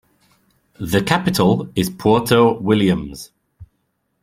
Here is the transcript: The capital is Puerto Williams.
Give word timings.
The 0.79 1.03
capital 1.03 1.69
is 1.75 1.91
Puerto 1.91 2.53
Williams. 2.59 3.29